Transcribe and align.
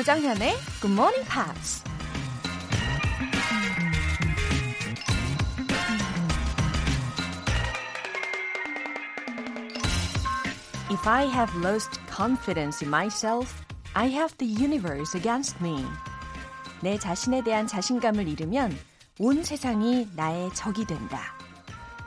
조정현의 0.00 0.56
Good 0.80 0.94
Morning 0.94 1.28
Pops. 1.28 1.84
If 10.90 11.06
I 11.06 11.26
have 11.26 11.54
lost 11.62 12.00
confidence 12.08 12.82
in 12.82 12.88
myself, 12.88 13.62
I 13.92 14.08
have 14.08 14.34
the 14.38 14.50
universe 14.50 15.14
against 15.14 15.62
me. 15.62 15.84
내 16.80 16.96
자신에 16.96 17.44
대한 17.44 17.66
자신감을 17.66 18.26
잃으면 18.26 18.74
온 19.18 19.44
세상이 19.44 20.08
나의 20.16 20.48
적이 20.54 20.86
된다. 20.86 21.36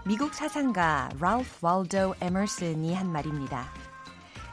미국 0.03 0.33
사상가 0.33 1.11
랄프 1.19 1.63
waldo 1.63 2.15
에머슨이 2.21 2.95
한 2.95 3.11
말입니다. 3.11 3.71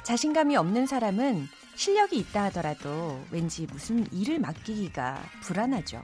자신감이 0.02 0.57
없는 0.57 0.85
사람은 0.85 1.49
실력이 1.77 2.19
있다 2.19 2.45
하더라도 2.45 3.23
왠지 3.30 3.66
무슨 3.66 4.06
일을 4.12 4.38
맡기기가 4.38 5.23
불안하죠. 5.42 6.02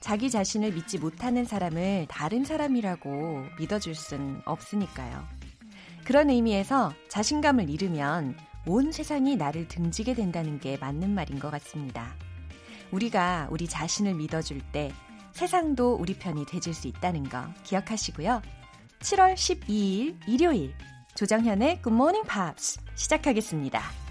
자기 0.00 0.30
자신을 0.30 0.72
믿지 0.72 0.98
못하는 0.98 1.44
사람을 1.44 2.06
다른 2.08 2.44
사람이라고 2.44 3.46
믿어줄 3.58 3.94
순 3.94 4.42
없으니까요. 4.44 5.26
그런 6.04 6.28
의미에서 6.28 6.92
자신감을 7.08 7.70
잃으면 7.70 8.36
온 8.66 8.92
세상이 8.92 9.36
나를 9.36 9.68
등지게 9.68 10.14
된다는 10.14 10.60
게 10.60 10.76
맞는 10.76 11.10
말인 11.10 11.38
것 11.38 11.50
같습니다. 11.50 12.14
우리가 12.90 13.48
우리 13.50 13.66
자신을 13.66 14.14
믿어줄 14.14 14.60
때 14.72 14.92
세상도 15.32 15.94
우리 15.94 16.14
편이 16.14 16.46
돼줄 16.46 16.74
수 16.74 16.86
있다는 16.86 17.28
거 17.28 17.46
기억하시고요. 17.64 18.42
7월 19.00 19.34
12일 19.34 20.16
일요일 20.26 20.74
조정현의 21.14 21.82
Good 21.82 21.94
Morning 21.94 22.28
Pops 22.28 22.78
시작하겠습니다. 22.94 24.03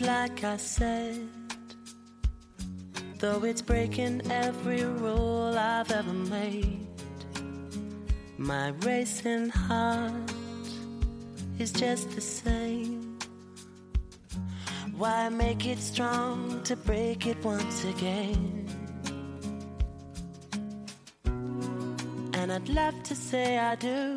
Like 0.00 0.44
I 0.44 0.56
said. 0.56 1.28
Though 3.18 3.42
it's 3.44 3.62
breaking 3.62 4.22
every 4.30 4.84
rule 4.84 5.54
I've 5.58 5.90
ever 5.90 6.12
made, 6.12 6.86
my 8.36 8.68
racing 8.86 9.48
heart 9.48 10.32
is 11.58 11.72
just 11.72 12.10
the 12.12 12.20
same. 12.20 13.18
Why 14.96 15.28
make 15.28 15.66
it 15.66 15.78
strong 15.78 16.62
to 16.64 16.76
break 16.76 17.26
it 17.26 17.42
once 17.44 17.84
again? 17.84 18.66
And 22.34 22.52
I'd 22.52 22.68
love 22.68 23.02
to 23.04 23.16
say 23.16 23.58
I 23.58 23.74
do, 23.74 24.16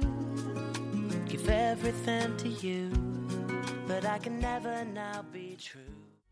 give 1.28 1.50
everything 1.50 2.38
to 2.38 2.50
you, 2.50 2.92
but 3.92 4.08
I 4.08 4.20
can 4.20 4.39
never 4.39 4.81
now 4.81 5.22
be 5.34 5.58
true. 5.58 5.84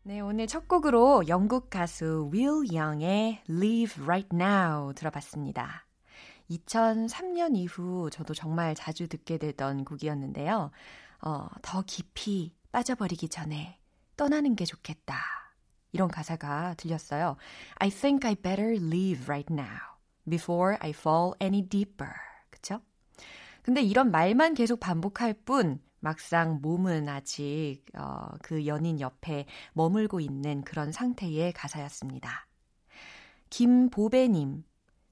네, 0.02 0.20
오늘 0.20 0.46
첫 0.46 0.66
곡으로 0.66 1.28
영국 1.28 1.68
가수 1.68 2.30
Will 2.32 2.64
Young의 2.74 3.42
Live 3.50 4.02
Right 4.02 4.34
Now 4.34 4.94
들어봤습니다. 4.94 5.86
2003년 6.50 7.56
이후 7.56 8.08
저도 8.10 8.32
정말 8.32 8.74
자주 8.74 9.08
듣게 9.08 9.36
되던 9.36 9.84
곡이었는데요. 9.84 10.70
어, 11.22 11.48
더 11.60 11.82
깊이 11.86 12.54
빠져버리기 12.72 13.28
전에 13.28 13.78
떠나는 14.16 14.56
게 14.56 14.64
좋겠다. 14.64 15.16
이런 15.92 16.08
가사가 16.08 16.74
들렸어요. 16.78 17.36
I 17.76 17.90
think 17.90 18.26
I 18.26 18.36
better 18.36 18.72
leave 18.74 19.24
right 19.26 19.52
now 19.52 19.98
before 20.28 20.78
I 20.80 20.90
fall 20.90 21.34
any 21.42 21.68
deeper. 21.68 22.12
그쵸? 22.48 22.80
근데 23.62 23.82
이런 23.82 24.10
말만 24.10 24.54
계속 24.54 24.80
반복할 24.80 25.34
뿐 25.34 25.80
막상 26.00 26.60
몸은 26.60 27.08
아직 27.08 27.82
어, 27.96 28.28
그 28.42 28.66
연인 28.66 29.00
옆에 29.00 29.46
머물고 29.74 30.20
있는 30.20 30.62
그런 30.62 30.92
상태의 30.92 31.52
가사였습니다. 31.52 32.46
김보배님, 33.50 34.64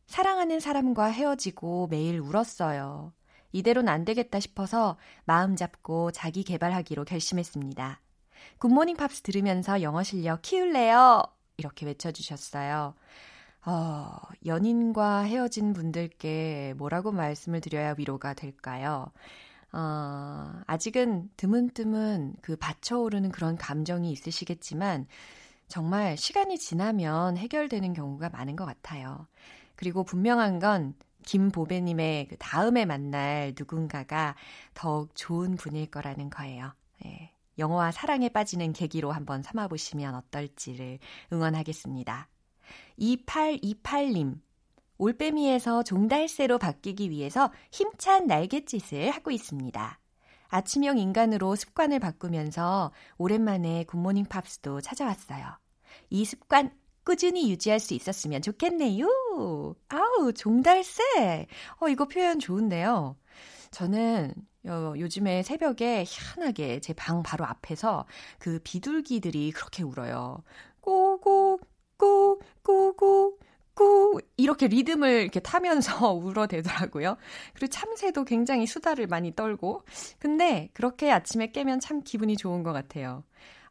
사랑하는 0.07 0.61
사람과 0.61 1.07
헤어지고 1.07 1.89
매일 1.89 2.21
울었어요. 2.21 3.13
이대로는 3.53 3.89
안 3.93 4.05
되겠다 4.05 4.41
싶어서 4.41 4.97
마음 5.25 5.57
잡고 5.57 6.13
자기 6.13 6.43
개발하기로 6.45 7.05
결심했습니다. 7.05 8.01
굿모닝 8.59 8.97
팝스 8.97 9.23
들으면서 9.23 9.83
영어 9.83 10.03
실력 10.03 10.43
키울래요? 10.43 11.23
이렇게 11.57 11.87
외쳐주셨어요. 11.87 12.95
어, 13.67 14.17
연인과 14.47 15.23
헤어진 15.23 15.73
분들께 15.73 16.75
뭐라고 16.77 17.13
말씀을 17.13 17.61
드려야 17.61 17.95
위로가 17.99 18.35
될까요? 18.35 19.13
어, 19.73 20.61
아직은 20.67 21.31
드문드문 21.37 22.37
그 22.41 22.57
받쳐오르는 22.57 23.31
그런 23.31 23.57
감정이 23.57 24.11
있으시겠지만 24.11 25.07
정말 25.69 26.17
시간이 26.17 26.59
지나면 26.59 27.37
해결되는 27.37 27.93
경우가 27.93 28.31
많은 28.31 28.57
것 28.57 28.65
같아요. 28.65 29.27
그리고 29.77 30.03
분명한 30.03 30.59
건 30.59 30.95
김보배님의 31.25 32.29
그 32.29 32.37
다음에 32.39 32.87
만날 32.87 33.53
누군가가 33.57 34.35
더욱 34.73 35.15
좋은 35.15 35.57
분일 35.57 35.91
거라는 35.91 36.31
거예요. 36.31 36.73
예. 37.05 37.33
영어와 37.59 37.93
사랑에 37.93 38.29
빠지는 38.29 38.73
계기로 38.73 39.13
한번 39.13 39.43
삼아보시면 39.43 40.15
어떨지를 40.15 40.99
응원하겠습니다. 41.33 42.29
2828님, 42.99 44.41
올빼미에서 44.99 45.83
종달새로 45.85 46.59
바뀌기 46.59 47.11
위해서 47.11 47.53
힘찬 47.71 48.27
날갯짓을 48.27 49.11
하고 49.11 49.31
있습니다. 49.31 49.99
아침형 50.49 50.99
인간으로 50.99 51.55
습관을 51.57 51.99
바꾸면서 52.01 52.93
오랜만에 53.19 53.85
굿모닝 53.85 54.27
팝스도 54.27 54.81
찾아왔어요. 54.81 55.45
이 56.11 56.25
습관 56.25 56.71
꾸준히 57.05 57.51
유지할 57.51 57.81
수 57.81 57.95
있었으면 57.95 58.43
좋겠네요. 58.43 59.07
아우, 59.89 60.33
종달새. 60.33 61.47
어, 61.81 61.89
이거 61.89 62.07
표현 62.07 62.39
좋은데요. 62.39 63.17
저는 63.71 64.35
어, 64.67 64.93
요즘에 64.97 65.43
새벽에 65.43 66.05
희한하게 66.07 66.81
제 66.81 66.93
방 66.95 67.23
바로 67.23 67.45
앞에서 67.47 68.07
그 68.39 68.59
비둘기들이 68.65 69.53
그렇게 69.53 69.83
울어요. 69.83 70.43
꼬고, 70.81 71.61
꼬, 71.97 72.41
꼬고, 72.63 73.39
꾸 73.79 74.21
이렇게 74.37 74.67
리듬을 74.67 75.23
이렇게 75.23 75.39
타면서 75.39 76.11
울어대더라고요. 76.13 77.17
그리고 77.55 77.71
참새도 77.71 78.25
굉장히 78.25 78.67
수다를 78.67 79.07
많이 79.07 79.37
떨고. 79.37 79.85
근데 80.19 80.69
그렇게 80.73 81.13
아침에 81.13 81.53
깨면 81.53 81.79
참 81.79 82.03
기분이 82.03 82.37
좋은 82.37 82.65
것 82.65 82.73
같아요. 82.73 83.23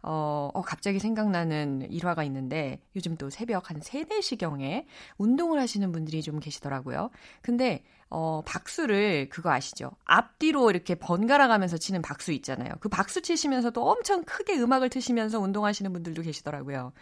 어, 0.01 0.49
어, 0.53 0.61
갑자기 0.61 0.99
생각나는 0.99 1.91
일화가 1.91 2.23
있는데 2.23 2.79
요즘 2.95 3.17
또 3.17 3.29
새벽 3.29 3.69
한 3.69 3.81
3, 3.81 4.05
4시경에 4.05 4.85
운동을 5.17 5.59
하시는 5.59 5.91
분들이 5.91 6.21
좀 6.21 6.39
계시더라고요. 6.39 7.09
근데 7.41 7.83
어, 8.09 8.41
박수를 8.45 9.27
그거 9.27 9.51
아시죠? 9.51 9.91
앞뒤로 10.05 10.69
이렇게 10.69 10.95
번갈아 10.95 11.49
가면서 11.49 11.77
치는 11.77 12.01
박수 12.01 12.31
있잖아요. 12.31 12.71
그 12.79 12.87
박수 12.87 13.21
치시면서도 13.21 13.85
엄청 13.85 14.23
크게 14.23 14.57
음악을 14.57 14.89
트시면서 14.89 15.41
운동하시는 15.41 15.91
분들도 15.91 16.21
계시더라고요. 16.21 16.93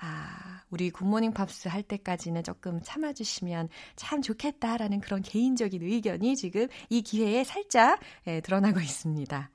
아, 0.00 0.62
우리 0.70 0.90
굿모닝 0.90 1.32
팝스 1.32 1.68
할 1.68 1.82
때까지는 1.82 2.42
조금 2.42 2.80
참아주시면 2.82 3.68
참 3.96 4.22
좋겠다라는 4.22 5.00
그런 5.00 5.20
개인적인 5.22 5.82
의견이 5.82 6.36
지금 6.36 6.68
이 6.88 7.02
기회에 7.02 7.44
살짝 7.44 8.00
예, 8.26 8.40
드러나고 8.40 8.80
있습니다. 8.80 9.50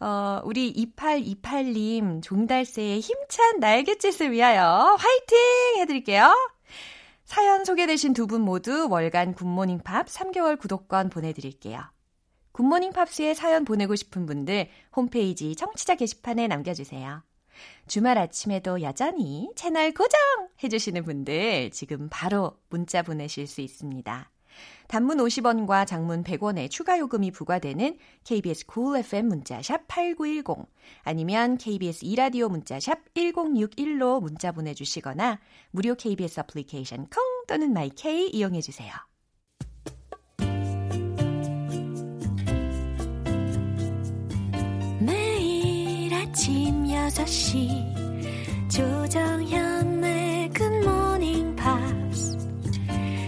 어, 0.00 0.40
우리 0.44 0.72
2828님 0.72 2.22
종달새의 2.22 3.00
힘찬 3.00 3.60
날갯짓을 3.60 4.30
위하여 4.32 4.96
화이팅 4.98 5.38
해드릴게요. 5.80 6.34
사연 7.24 7.64
소개되신 7.64 8.12
두 8.12 8.26
분 8.26 8.40
모두 8.40 8.88
월간 8.90 9.34
굿모닝 9.34 9.80
팝 9.80 10.06
3개월 10.06 10.58
구독권 10.58 11.10
보내드릴게요. 11.10 11.80
굿모닝 12.52 12.92
팝스에 12.92 13.34
사연 13.34 13.64
보내고 13.64 13.94
싶은 13.94 14.26
분들 14.26 14.68
홈페이지 14.96 15.54
청취자 15.54 15.94
게시판에 15.94 16.48
남겨주세요. 16.48 17.22
주말 17.90 18.18
아침에도 18.18 18.82
여전히 18.82 19.50
채널 19.56 19.90
고정 19.92 20.20
해주시는 20.62 21.02
분들 21.02 21.70
지금 21.72 22.06
바로 22.08 22.56
문자 22.68 23.02
보내실 23.02 23.48
수 23.48 23.62
있습니다. 23.62 24.30
단문 24.86 25.18
50원과 25.18 25.88
장문 25.88 26.22
100원의 26.22 26.70
추가 26.70 27.00
요금이 27.00 27.32
부과되는 27.32 27.98
KBS 28.22 28.66
cool 28.72 29.00
FM 29.00 29.26
문자샵 29.26 29.88
8910 29.88 30.68
아니면 31.02 31.58
KBS 31.58 32.04
이라디오 32.04 32.48
문자샵 32.48 33.12
1061로 33.14 34.20
문자 34.20 34.52
보내주시거나 34.52 35.40
무료 35.72 35.96
KBS 35.96 36.40
애플리케이션 36.40 37.08
콩 37.08 37.24
또는 37.48 37.72
마이케이 37.72 38.28
이용해 38.28 38.60
주세요. 38.60 38.92
매일 45.00 46.14
아침 46.14 46.79
6시. 47.10 48.70
조정현의 48.70 50.50
굿모닝 50.50 51.56
팝스 51.56 52.38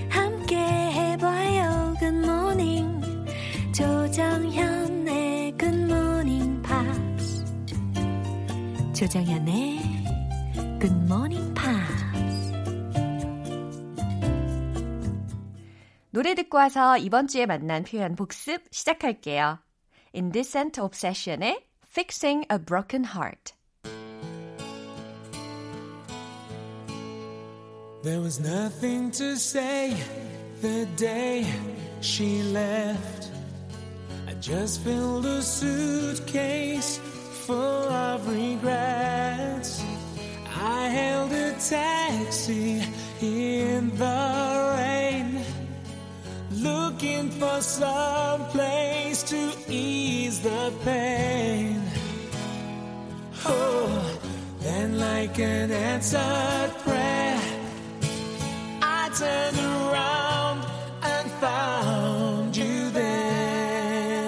함께 0.08 0.56
해봐요 0.56 1.94
good 1.98 2.36
morning 2.36 3.00
조정현의 3.74 5.58
굿모닝 5.58 6.62
팝스 6.62 7.44
조정현의 8.94 9.80
굿모닝 10.80 11.52
팝스 11.54 12.52
노래 16.10 16.36
듣고 16.36 16.58
와서 16.58 16.96
이번 16.98 17.26
주에 17.26 17.46
만난 17.46 17.82
표현 17.82 18.14
복습 18.14 18.62
시작할게요. 18.70 19.58
In 20.14 20.30
Descent 20.30 20.80
Obsession의 20.80 21.66
Fixing 21.90 22.46
a 22.52 22.58
Broken 22.58 23.04
Heart. 23.06 23.54
There 28.02 28.20
was 28.20 28.40
nothing 28.40 29.12
to 29.12 29.36
say 29.36 29.96
the 30.60 30.86
day 30.96 31.46
she 32.00 32.42
left. 32.42 33.28
I 34.26 34.34
just 34.40 34.80
filled 34.80 35.24
a 35.24 35.40
suitcase 35.40 36.98
full 37.46 37.54
of 37.54 38.28
regrets. 38.28 39.84
I 40.48 40.88
hailed 40.88 41.30
a 41.32 41.52
taxi 41.52 42.82
in 43.20 43.96
the 43.96 44.74
rain, 44.76 45.44
looking 46.54 47.30
for 47.30 47.60
some 47.60 48.46
place 48.46 49.22
to 49.24 49.52
ease 49.68 50.40
the 50.40 50.72
pain. 50.84 51.80
Oh, 53.44 54.20
then 54.58 54.98
like 54.98 55.38
an 55.38 55.70
answered 55.70 56.72
prayer, 56.84 57.01
I 59.22 59.50
turned 59.50 59.58
around 59.58 60.64
and 61.02 61.30
found 61.32 62.56
you 62.56 62.90
there. 62.90 64.18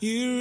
You 0.00 0.32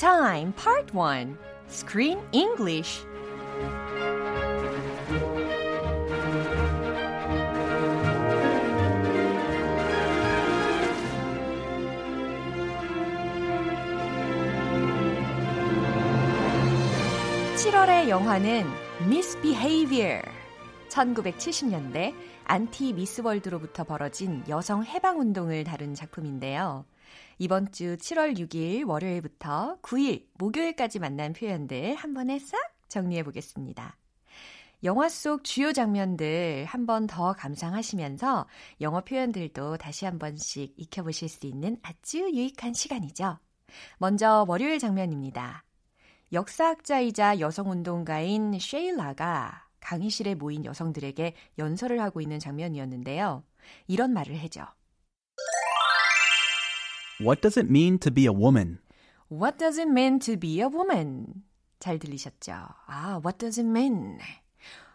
Time 0.00 0.54
Part 0.54 0.94
1 0.94 1.36
Screen 1.68 2.18
English 2.32 3.02
7월의 17.60 18.08
영화는 18.08 18.64
Misbehavior 19.02 20.22
1970년대 20.88 22.14
안티 22.44 22.94
미스월드로부터 22.94 23.84
벌어진 23.84 24.42
여성 24.48 24.82
해방 24.82 25.20
운동을 25.20 25.64
다룬 25.64 25.94
작품인데요. 25.94 26.86
이번 27.38 27.70
주 27.70 27.98
7월 27.98 28.38
6일 28.38 28.88
월요일부터 28.88 29.76
9일 29.82 30.24
목요일까지 30.38 31.00
만난 31.00 31.34
표현들 31.34 31.96
한 31.96 32.14
번에 32.14 32.38
싹 32.38 32.56
정리해 32.88 33.22
보겠습니다. 33.24 33.94
영화 34.82 35.10
속 35.10 35.44
주요 35.44 35.74
장면들 35.74 36.64
한 36.64 36.86
번 36.86 37.06
더 37.06 37.34
감상하시면서 37.34 38.46
영어 38.80 39.02
표현들도 39.02 39.76
다시 39.76 40.06
한 40.06 40.18
번씩 40.18 40.72
익혀보실 40.78 41.28
수 41.28 41.46
있는 41.46 41.76
아주 41.82 42.20
유익한 42.20 42.72
시간이죠. 42.72 43.36
먼저 43.98 44.46
월요일 44.48 44.78
장면입니다. 44.78 45.62
역사학자이자 46.32 47.40
여성운동가인 47.40 48.56
쉐일라가 48.60 49.66
강의실에 49.80 50.36
모인 50.36 50.64
여성들에게 50.64 51.34
연설을 51.58 52.00
하고 52.00 52.20
있는 52.20 52.38
장면이었는데요. 52.38 53.42
이런 53.88 54.12
말을 54.12 54.36
해죠. 54.36 54.64
What 57.20 57.40
does 57.40 57.58
it 57.58 57.68
mean 57.68 57.98
to 57.98 58.12
be 58.12 58.24
a 58.24 58.30
woman? 58.30 58.78
What 59.30 59.58
does 59.58 59.80
it 59.80 59.90
mean 59.90 60.20
to 60.20 60.36
be 60.38 60.60
a 60.60 60.66
woman? 60.66 61.42
잘 61.80 61.98
들리셨죠? 61.98 62.52
아, 62.86 63.20
what 63.24 63.38
does 63.38 63.58
it 63.60 63.68
mean? 63.68 64.18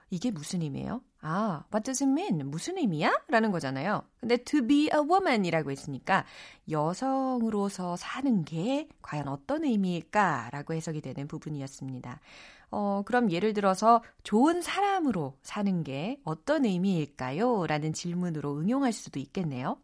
이게 0.09 0.31
무슨 0.31 0.61
의미예요? 0.61 1.01
아, 1.27 1.63
what 1.73 1.83
does 1.83 2.03
it 2.03 2.11
mean? 2.11 2.51
무슨 2.51 2.77
의미야? 2.77 3.11
라는 3.29 3.49
거잖아요. 3.49 4.03
근데 4.19 4.37
to 4.37 4.61
be 4.61 4.91
a 4.93 4.99
woman이라고 4.99 5.71
했으니까 5.71 6.23
여성으로서 6.69 7.95
사는 7.95 8.45
게 8.45 8.87
과연 9.01 9.27
어떤 9.27 9.63
의미일까? 9.63 10.51
라고 10.51 10.75
해석이 10.75 11.01
되는 11.01 11.27
부분이었습니다. 11.27 12.19
어, 12.69 13.01
그럼 13.07 13.31
예를 13.31 13.55
들어서 13.55 14.03
좋은 14.21 14.61
사람으로 14.61 15.35
사는 15.41 15.83
게 15.83 16.19
어떤 16.25 16.63
의미일까요? 16.63 17.65
라는 17.65 17.91
질문으로 17.91 18.59
응용할 18.59 18.93
수도 18.93 19.19
있겠네요. 19.19 19.79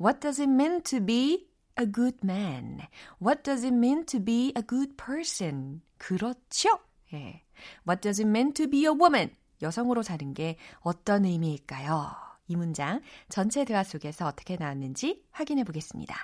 What 0.00 0.18
does 0.18 0.42
it 0.42 0.50
mean 0.50 0.82
to 0.82 0.98
be 0.98 1.46
a 1.78 1.86
good 1.86 2.18
man? 2.24 2.80
What 3.22 3.44
does 3.44 3.64
it 3.64 3.76
mean 3.76 4.04
to 4.06 4.18
be 4.18 4.52
a 4.56 4.62
good 4.66 4.96
person? 4.96 5.82
그렇죠? 5.98 6.80
예. 7.12 7.44
What 7.86 8.00
does 8.02 8.20
it 8.20 8.28
mean 8.28 8.52
to 8.54 8.68
be 8.68 8.86
a 8.86 8.90
woman? 8.92 9.30
여성으로 9.62 10.02
사는 10.02 10.34
게 10.34 10.56
어떤 10.80 11.24
의미일까요? 11.24 12.30
이 12.48 12.56
문장 12.56 13.00
전체 13.28 13.64
대화 13.64 13.84
속에서 13.84 14.26
어떻게 14.26 14.56
나왔는지 14.56 15.22
확인해 15.30 15.64
보겠습니다. 15.64 16.14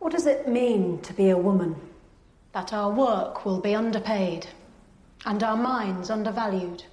What 0.00 0.16
does 0.16 0.28
it 0.28 0.48
mean 0.48 1.00
to 1.02 1.14
be 1.14 1.26
a 1.26 1.36
woman? 1.36 1.76
That 2.52 2.74
our 2.74 2.92
work 2.92 3.46
will 3.46 3.62
be 3.62 3.74
underpaid 3.74 4.48
and 5.24 5.44
our 5.44 5.56
minds 5.56 6.10
undervalued. 6.10 6.84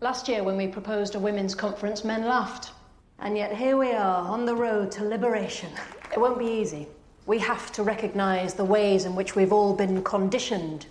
Last 0.00 0.28
year, 0.28 0.44
when 0.44 0.56
we 0.56 0.68
proposed 0.68 1.16
a 1.16 1.18
women's 1.18 1.56
conference, 1.56 2.06
men 2.06 2.26
laughed. 2.28 2.72
And 3.18 3.36
yet 3.36 3.56
here 3.56 3.76
we 3.76 3.90
are 3.92 4.22
on 4.28 4.46
the 4.46 4.54
road 4.54 4.92
to 4.92 5.04
liberation. 5.04 5.70
It 6.12 6.20
won't 6.20 6.38
be 6.38 6.46
easy. 6.46 6.86
We 7.26 7.38
have 7.40 7.72
to 7.72 7.82
recognize 7.82 8.54
the 8.54 8.64
ways 8.64 9.06
in 9.06 9.16
which 9.16 9.34
we've 9.34 9.52
all 9.52 9.74
been 9.74 10.04
conditioned. 10.04 10.86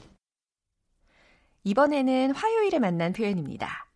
이번에는 1.64 2.34
화요일에 2.34 2.80
만난 2.80 3.14
표현입니다. 3.14 3.87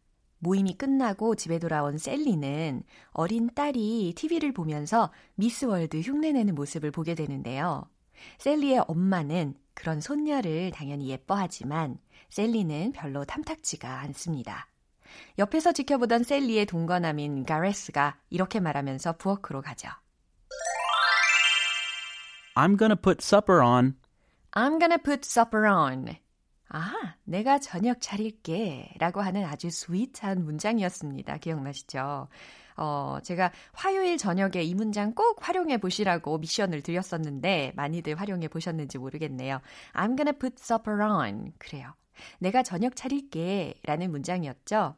모임이 0.42 0.76
끝나고 0.76 1.36
집에 1.36 1.60
돌아온 1.60 1.98
셀리는 1.98 2.84
어린 3.12 3.50
딸이 3.54 4.14
TV를 4.16 4.54
보면서 4.54 5.12
미스월드 5.36 6.02
흉내내는 6.02 6.56
모습을 6.56 6.92
보게 6.92 7.16
되는데요. 7.16 7.88
셀리의 8.40 8.84
엄마는 8.88 9.56
그런 9.74 10.02
손녀를 10.02 10.72
당연히 10.72 11.10
예뻐하지만 11.10 11.98
셀리는 12.30 12.92
별로 12.92 13.24
탐탁지가 13.24 14.02
않습니다. 14.02 14.68
옆에서 15.38 15.74
지켜보던 15.74 16.24
셀리의 16.24 16.66
동거남인 16.66 17.46
가레스가 17.46 18.18
이렇게 18.30 18.60
말하면서 18.60 19.18
부엌으로 19.18 19.62
가죠. 19.62 19.90
I'm 22.56 22.78
gonna 22.78 22.96
put 22.96 23.24
supper 23.24 23.62
on. 23.64 23.96
I'm 24.52 24.80
gonna 24.80 24.98
put 24.98 25.22
supper 25.24 25.68
on. 25.68 26.16
아, 26.74 27.16
내가 27.26 27.60
저녁 27.60 28.00
차릴게. 28.00 28.94
라고 28.98 29.20
하는 29.22 29.44
아주 29.44 29.70
스윗한 29.70 30.46
문장이었습니다. 30.46 31.38
기억나시죠? 31.38 32.30
어, 32.78 33.18
제가 33.24 33.52
화요일 33.74 34.18
저녁에 34.18 34.64
이 34.64 34.74
문장 34.74 35.14
꼭 35.14 35.46
활용해 35.46 35.80
보시라고 35.80 36.38
미션을 36.38 36.82
드렸었는데, 36.82 37.74
많이들 37.76 38.16
활용해 38.16 38.48
보셨는지 38.48 38.98
모르겠네요. 38.98 39.60
I'm 39.94 40.16
gonna 40.16 40.32
put 40.32 40.56
supper 40.60 41.02
on. 41.02 41.52
그래요. 41.58 41.94
내가 42.40 42.64
저녁 42.64 42.96
차릴게. 42.96 43.74
라는 43.84 44.10
문장이었죠. 44.10 44.96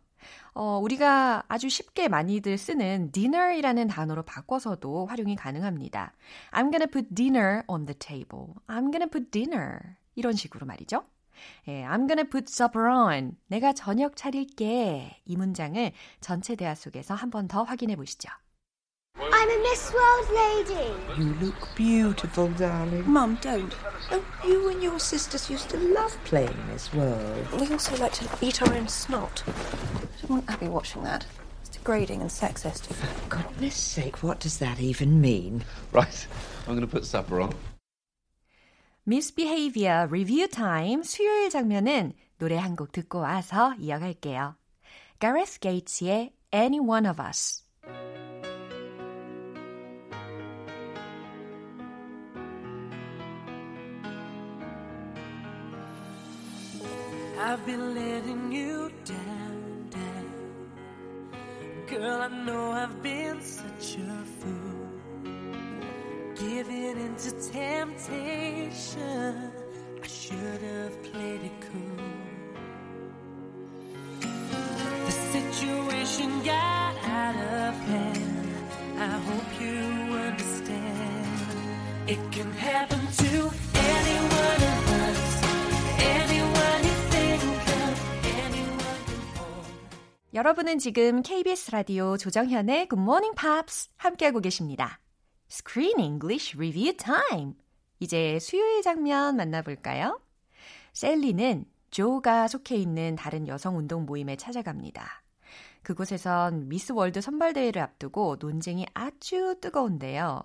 어, 0.53 0.77
우리가 0.77 1.44
아주 1.48 1.70
쉽게 1.70 2.08
많이들 2.08 2.58
쓰는 2.58 3.12
dinner이라는 3.12 3.88
단어로 3.88 4.24
바꿔서도 4.24 5.08
활용이 5.08 5.36
가능합니다. 5.36 6.13
I'm 6.51 6.72
gonna 6.72 6.86
put 6.86 7.13
dinner 7.15 7.63
on 7.68 7.86
the 7.86 7.98
table. 7.98 8.53
I'm 8.68 8.92
gonna 8.92 9.10
put 9.10 9.32
dinner. 9.32 9.80
이런 10.15 10.34
식으로 10.34 10.68
말이죠. 10.68 11.03
예, 11.69 11.85
I'm 11.85 12.07
gonna 12.09 12.29
put 12.29 12.49
supper 12.49 12.88
on. 12.88 13.37
내가 13.49 13.73
저녁 13.73 14.17
차릴게. 14.17 15.21
이 15.25 15.37
문장을 15.37 15.93
전체 16.21 16.57
대화 16.57 16.75
속에서 16.75 17.15
한 17.15 17.31
번 17.31 17.47
더 17.49 17.62
확인해 17.62 17.95
보시죠. 17.97 18.29
I'm 19.21 19.50
a 19.50 19.59
Miss 19.62 19.93
World 19.93 20.29
lady. 20.33 20.93
You 21.19 21.35
look 21.41 21.69
beautiful, 21.75 22.49
darling. 22.57 23.05
Mum, 23.09 23.37
don't. 23.41 23.75
Oh, 24.12 24.23
you 24.45 24.69
and 24.71 24.83
your 24.83 24.99
sisters 25.00 25.50
used 25.50 25.71
to 25.71 25.77
love 25.79 26.17
playing 26.25 26.57
Miss 26.71 26.93
World. 26.95 27.47
We 27.61 27.71
also 27.73 27.97
like 27.97 28.12
to 28.15 28.29
eat 28.41 28.62
our 28.62 28.73
own 28.75 28.87
snot. 28.88 29.43
I 29.47 30.21
don't 30.23 30.31
want 30.31 30.50
Abby 30.50 30.69
watching 30.69 31.03
that. 31.05 31.27
It's 31.62 31.71
degrading 31.71 32.21
and 32.21 32.31
sexist. 32.31 32.87
For 32.87 33.29
goodness 33.29 33.75
sake, 33.75 34.23
what 34.23 34.38
does 34.41 34.59
that 34.59 34.81
even 34.81 35.21
mean? 35.21 35.65
Right, 35.93 36.27
I'm 36.67 36.75
going 36.77 36.81
to 36.81 36.87
put 36.87 37.05
supper 37.05 37.41
on. 37.41 37.55
Misbehavior 39.06 40.08
Review 40.10 40.48
Time 40.48 41.04
수요일 41.04 41.50
장면은 41.50 42.14
노래 42.38 42.58
한 42.58 42.76
곡 42.76 42.92
듣고 42.92 43.20
와서 43.20 43.74
이어갈게요. 43.80 44.56
Gareth 45.20 45.60
Gates의 45.60 46.32
Any 46.54 46.80
One 46.80 47.08
of 47.08 47.22
Us 47.22 47.64
I've 57.40 57.66
been 57.66 57.94
letting 57.94 58.52
you 58.52 58.90
down, 59.04 59.90
down. 59.90 60.34
Girl, 61.88 62.22
I 62.22 62.28
know 62.46 62.72
I've 62.72 63.02
been 63.04 63.42
such 63.42 63.98
a 63.98 64.24
fool. 64.40 64.62
Giving 66.50 66.98
into 66.98 67.32
temptation. 67.52 69.36
I 70.04 70.08
should 70.08 70.62
have 70.62 71.02
played 71.04 71.42
it 71.42 71.52
cool. 71.62 72.06
The 75.06 75.12
situation 75.32 76.30
got 76.44 76.96
out 77.06 77.36
of 77.36 77.74
hand. 77.88 78.48
I 78.98 79.08
hope 79.28 79.62
you 79.62 79.78
understand. 80.28 81.28
It 82.08 82.20
can 82.32 82.52
happen 82.52 83.00
to. 83.00 83.52
Anyone. 83.76 84.54
여러분은 90.34 90.80
지금 90.80 91.22
KBS 91.22 91.70
라디오 91.70 92.18
조정현의 92.18 92.88
Good 92.90 93.00
Morning 93.00 93.36
Pops 93.40 93.90
함께하고 93.98 94.40
계십니다. 94.40 95.03
Screen 95.54 96.00
English 96.00 96.58
Review 96.58 96.98
Time. 96.98 97.54
이제 98.00 98.40
수요일 98.40 98.82
장면 98.82 99.36
만나볼까요? 99.36 100.20
셀리는 100.94 101.66
조가 101.92 102.48
속해 102.48 102.76
있는 102.76 103.16
다른 103.16 103.48
여성 103.48 103.78
운동 103.78 104.08
모임에 104.08 104.36
찾아갑니다. 104.36 105.22
그곳에선 105.84 106.70
미스 106.70 106.92
월드 106.92 107.22
선발대회를 107.22 107.84
앞두고 107.84 108.38
논쟁이 108.40 108.88
아주 108.96 109.56
뜨거운데요. 109.62 110.42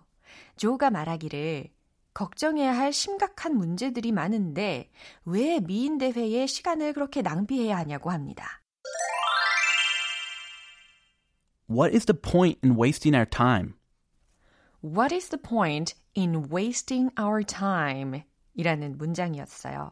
조가 0.56 0.90
말하기를 0.90 1.70
걱정해야 2.12 2.76
할 2.76 2.92
심각한 2.92 3.56
문제들이 3.56 4.12
많은데 4.12 4.90
왜 5.24 5.58
미인 5.60 5.96
대회에 5.96 6.46
시간을 6.46 6.92
그렇게 6.92 7.22
낭비해야 7.22 7.78
하냐고 7.78 8.10
합니다. 8.10 8.60
What 11.70 11.94
is 11.94 12.04
the 12.04 12.20
point 12.20 12.60
in 12.62 12.78
wasting 12.78 13.16
our 13.16 13.28
time? 13.28 13.77
What 14.84 15.14
is 15.14 15.28
the 15.28 15.40
point 15.42 15.94
in 16.16 16.46
wasting 16.52 17.10
our 17.18 17.44
time? 17.44 18.22
이라는 18.54 18.96
문장이었어요. 18.98 19.90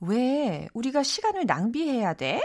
왜 0.00 0.68
우리가 0.74 1.02
시간을 1.02 1.46
낭비해야 1.46 2.14
돼? 2.14 2.42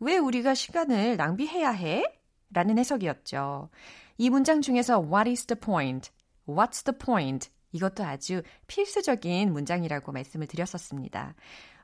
왜 0.00 0.18
우리가 0.18 0.54
시간을 0.54 1.16
낭비해야 1.16 1.70
해? 1.70 2.04
라는 2.50 2.78
해석이었죠. 2.78 3.70
이 4.18 4.30
문장 4.30 4.60
중에서 4.60 5.00
what 5.00 5.28
is 5.28 5.46
the 5.46 5.58
point? 5.58 6.10
What's 6.46 6.84
the 6.84 6.96
point? 6.98 7.50
이것도 7.72 8.04
아주 8.04 8.42
필수적인 8.66 9.52
문장이라고 9.52 10.12
말씀을 10.12 10.46
드렸었습니다. 10.46 11.34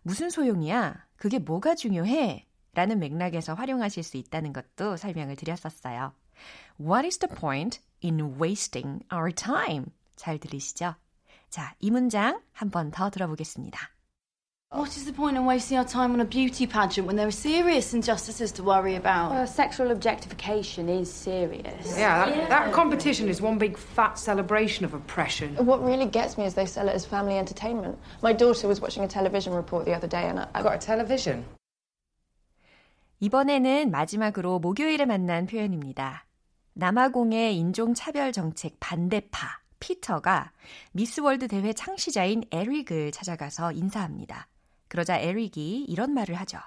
무슨 0.03 0.31
소용이야? 0.31 1.07
그게 1.17 1.39
뭐가 1.39 1.75
중요해? 1.75 2.47
라는 2.75 2.99
맥락에서 2.99 3.55
활용하실 3.55 4.03
수 4.03 4.17
있다는 4.17 4.53
것도 4.53 4.97
설명을 4.97 5.37
드렸었어요. 5.37 6.13
What 6.78 7.06
is 7.06 7.18
the 7.18 7.28
point 7.28 7.80
in 8.02 8.38
wasting 8.38 9.04
our 9.12 9.32
time? 9.32 9.92
잘 10.16 10.38
들리시죠? 10.40 10.96
자, 11.50 11.74
이 11.80 11.90
문장 11.92 12.42
한 12.54 12.70
번 12.70 12.92
더 12.92 13.10
들어보겠습니다. 13.10 13.80
What 14.70 14.98
is 14.98 15.06
the 15.06 15.14
point 15.14 15.38
in 15.38 15.46
wasting 15.46 15.78
our 15.80 15.88
time 15.88 16.12
on 16.12 16.20
a 16.20 16.26
beauty 16.26 16.68
pageant 16.68 17.08
when 17.08 17.16
there 17.16 17.26
are 17.26 17.32
serious 17.32 17.94
injustices 17.94 18.52
to 18.52 18.64
worry 18.64 18.96
about? 18.96 19.32
Well, 19.32 19.48
sexual 19.48 19.92
objectification 19.92 20.90
is 20.90 21.08
serious. 21.10 21.98
Yeah, 21.98 22.26
that, 22.26 22.50
that 22.50 22.74
competition 22.74 23.30
is 23.30 23.42
one 23.42 23.58
big 23.58 23.78
fat 23.78 24.20
celebration 24.20 24.84
of 24.84 24.94
oppression. 24.94 25.56
What 25.66 25.82
really 25.82 26.06
gets 26.06 26.38
me 26.38 26.44
is 26.46 26.54
they 26.54 26.66
sell 26.66 26.90
it 26.90 26.96
as 26.96 27.06
family 27.06 27.38
entertainment. 27.38 27.98
My 28.22 28.34
daughter 28.34 28.68
was 28.68 28.82
watching 28.82 29.06
a 29.06 29.08
television 29.08 29.54
report 29.54 29.86
the 29.86 29.94
other 29.96 30.08
day 30.08 30.28
and 30.28 30.38
I, 30.38 30.48
I 30.54 30.62
Got 30.62 30.76
a 30.76 30.86
television? 30.86 31.46
이번에는 33.23 33.93
마지막으로 33.93 34.59
목요일에 34.59 35.07
만난 35.07 35.47
표현입니다. 35.47 36.27
남아공의 36.73 37.57
인종차별 37.57 38.33
정책 38.33 38.81
반대파 38.81 39.61
피터가 39.79 40.51
미스월드 40.91 41.47
대회 41.47 41.73
창시자인 41.73 42.43
에릭을 42.51 43.13
찾아가서 43.13 43.71
인사합니다. 43.71 44.49
그러자 44.89 45.19
에릭이 45.19 45.85
이런 45.85 46.13
말을 46.15 46.35
하죠. 46.35 46.59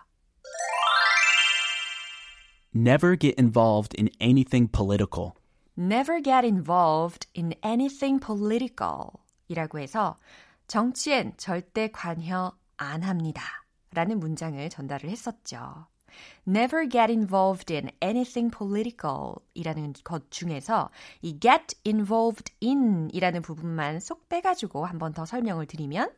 Never 2.73 3.17
get 3.19 3.35
involved 3.37 3.97
in 3.99 4.07
anything 4.21 4.71
political. 4.71 5.31
Never 5.77 6.23
get 6.23 6.47
involved 6.47 7.27
in 7.37 7.51
anything 7.65 8.25
political 8.25 9.09
이라고 9.49 9.79
해서 9.79 10.15
정치엔 10.67 11.33
절대 11.35 11.89
관여 11.91 12.57
안 12.77 13.03
합니다. 13.03 13.43
라는 13.91 14.21
문장을 14.21 14.69
전달을 14.69 15.09
했었죠. 15.09 15.87
Never 16.46 16.88
get 16.88 17.12
involved 17.12 17.72
in 17.72 17.90
anything 18.02 18.50
political 18.56 19.34
이라는 19.54 19.92
것 20.04 20.30
중에서 20.30 20.90
이 21.22 21.38
get 21.38 21.76
involved 21.86 22.52
in 22.62 23.10
이라는 23.12 23.42
부분만 23.42 24.00
쏙 24.00 24.28
빼가지고 24.28 24.86
한 24.86 24.98
번 24.98 25.12
더 25.12 25.24
설명을 25.24 25.66
드리면 25.66 26.10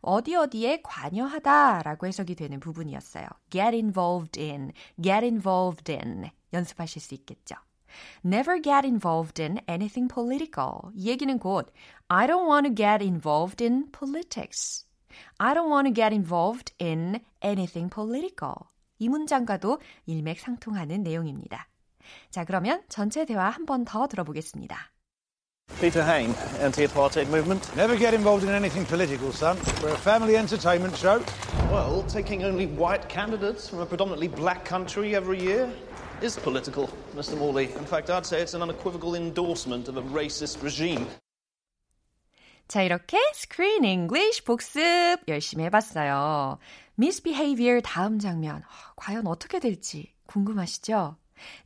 어디 0.00 0.36
어디에 0.36 0.80
관여하다 0.82 1.82
라고 1.82 2.06
해석이 2.06 2.34
되는 2.36 2.60
부분이었어요. 2.60 3.26
get 3.50 3.74
involved 3.74 4.40
in, 4.40 4.72
get 5.02 5.24
involved 5.24 5.90
in 5.90 6.30
연습하실 6.52 7.02
수 7.02 7.14
있겠죠. 7.14 7.56
Never 8.24 8.60
get 8.60 8.86
involved 8.86 9.40
in 9.42 9.58
anything 9.68 10.12
political. 10.12 10.92
이 10.94 11.08
얘기는 11.08 11.38
곧 11.38 11.72
I 12.08 12.26
don't 12.26 12.46
want 12.48 12.68
to 12.68 12.74
get 12.74 13.04
involved 13.04 13.62
in 13.62 13.90
politics. 13.92 14.86
I 15.38 15.54
don't 15.54 15.70
want 15.70 15.86
to 15.86 15.94
get 15.94 16.12
involved 16.14 16.72
in 16.80 17.20
anything 17.42 17.88
political. 17.92 18.68
이 18.99 19.09
문장과도 19.09 19.79
일맥상통하는 20.05 21.01
내용입니다. 21.03 21.67
자, 22.29 22.43
그러면 22.45 22.81
전체 22.89 23.25
대화 23.25 23.49
한 23.49 23.65
번 23.65 23.85
더 23.85 24.07
들어보겠습니다. 24.07 24.91
Peter 25.79 26.01
Hain, 26.03 26.33
anti-apartheid 26.61 27.27
movement. 27.29 27.69
Never 27.75 27.95
get 27.95 28.13
involved 28.15 28.43
in 28.43 28.49
anything 28.53 28.85
political, 28.87 29.31
son. 29.31 29.55
We're 29.81 29.93
a 29.93 29.97
family 29.97 30.35
entertainment 30.35 30.97
show. 30.97 31.21
Well, 31.71 32.03
taking 32.07 32.43
only 32.43 32.65
white 32.65 33.07
candidates 33.07 33.69
from 33.69 33.79
a 33.79 33.85
predominantly 33.85 34.27
black 34.27 34.65
country 34.65 35.15
every 35.15 35.39
year 35.39 35.69
is 36.21 36.35
political, 36.37 36.89
Mr. 37.15 37.37
Morley. 37.37 37.65
In 37.77 37.85
fact, 37.85 38.09
I'd 38.09 38.25
say 38.25 38.41
it's 38.41 38.55
an 38.55 38.63
unequivocal 38.63 39.13
endorsement 39.15 39.87
of 39.87 39.95
a 39.97 40.01
racist 40.01 40.63
regime. 40.63 41.05
자, 42.67 42.83
이렇게 42.83 43.17
Screen 43.33 43.83
English 43.85 44.43
복습 44.43 45.19
열심히 45.27 45.63
해봤어요. 45.65 46.57
Misbehavior 46.99 47.81
다음 47.81 48.19
장면, 48.19 48.61
과연 48.97 49.25
어떻게 49.25 49.59
될지 49.59 50.13
궁금하시죠? 50.27 51.15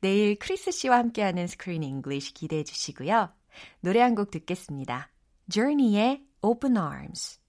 내일 0.02 0.38
크리스 0.38 0.70
씨와 0.72 1.00
함께하는 1.00 1.44
Screen 1.46 1.82
English 1.84 2.34
기대해 2.34 2.64
주시고요. 2.64 3.34
노래 3.82 4.02
한 4.02 4.14
곡 4.14 4.30
듣겠습니다. 4.30 5.10
Journey의 5.50 6.24
Open 6.42 6.78
Arms. 6.78 7.40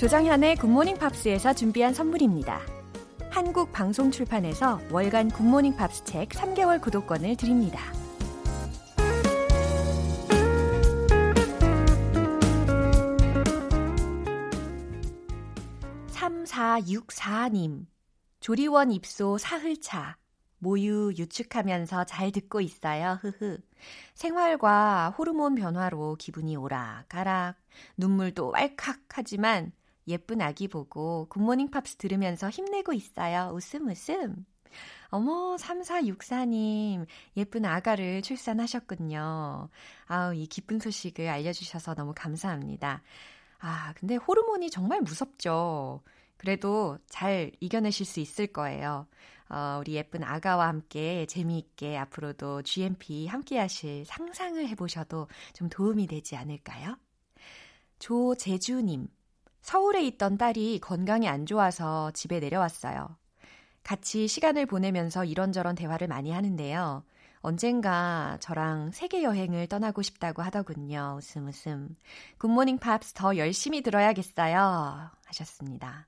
조장현의 0.00 0.56
굿모닝 0.56 0.96
팝스에서 0.96 1.52
준비한 1.52 1.92
선물입니다. 1.92 2.79
한국 3.50 3.72
방송 3.72 4.12
출판에서 4.12 4.80
월간 4.92 5.30
굿모닝 5.32 5.74
팝스 5.74 6.04
책 6.04 6.28
3개월 6.28 6.80
구독권을 6.80 7.34
드립니다. 7.34 7.80
3464님, 16.12 17.86
조리원 18.38 18.92
입소 18.92 19.36
사흘차. 19.36 20.16
모유 20.58 21.12
유축하면서 21.18 22.04
잘 22.04 22.30
듣고 22.30 22.60
있어요. 22.60 23.18
흐흐. 23.20 23.58
생활과 24.14 25.12
호르몬 25.18 25.56
변화로 25.56 26.14
기분이 26.20 26.54
오락가락, 26.54 27.56
눈물도 27.96 28.50
왈칵 28.50 29.00
하지만 29.08 29.72
예쁜 30.10 30.40
아기 30.40 30.68
보고 30.68 31.26
굿모닝 31.30 31.70
팝스 31.70 31.96
들으면서 31.96 32.50
힘내고 32.50 32.92
있어요. 32.92 33.52
웃음 33.54 33.88
웃음. 33.88 34.44
어머, 35.08 35.56
3464님, 35.56 37.06
예쁜 37.36 37.64
아가를 37.64 38.22
출산하셨군요. 38.22 39.68
아우, 40.06 40.34
이 40.34 40.46
기쁜 40.46 40.78
소식을 40.78 41.28
알려주셔서 41.28 41.94
너무 41.94 42.12
감사합니다. 42.14 43.02
아, 43.58 43.92
근데 43.96 44.16
호르몬이 44.16 44.70
정말 44.70 45.00
무섭죠. 45.00 46.02
그래도 46.36 46.98
잘 47.08 47.52
이겨내실 47.60 48.06
수 48.06 48.20
있을 48.20 48.46
거예요. 48.46 49.06
어, 49.50 49.78
우리 49.80 49.94
예쁜 49.94 50.22
아가와 50.22 50.68
함께 50.68 51.26
재미있게 51.26 51.98
앞으로도 51.98 52.62
GMP 52.62 53.26
함께 53.26 53.58
하실 53.58 54.04
상상을 54.06 54.66
해보셔도 54.68 55.26
좀 55.54 55.68
도움이 55.68 56.06
되지 56.06 56.36
않을까요? 56.36 56.96
조재주님, 57.98 59.08
서울에 59.62 60.02
있던 60.04 60.38
딸이 60.38 60.80
건강이 60.80 61.28
안 61.28 61.46
좋아서 61.46 62.10
집에 62.12 62.40
내려왔어요. 62.40 63.16
같이 63.82 64.28
시간을 64.28 64.66
보내면서 64.66 65.24
이런저런 65.24 65.74
대화를 65.74 66.08
많이 66.08 66.30
하는데요. 66.30 67.04
언젠가 67.42 68.36
저랑 68.40 68.92
세계 68.92 69.22
여행을 69.22 69.66
떠나고 69.66 70.02
싶다고 70.02 70.42
하더군요. 70.42 71.16
웃음 71.16 71.48
웃음. 71.48 71.96
굿모닝 72.38 72.78
팝스 72.78 73.14
더 73.14 73.36
열심히 73.38 73.80
들어야겠어요. 73.82 75.10
하셨습니다. 75.24 76.06